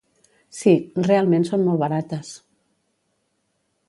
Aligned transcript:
—Sí, 0.59 0.71
realment 1.07 1.45
són 1.49 1.65
molt 1.67 1.81
barates. 1.83 2.31